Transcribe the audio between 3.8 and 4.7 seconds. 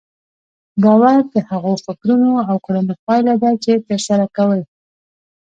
ترسره کوئ.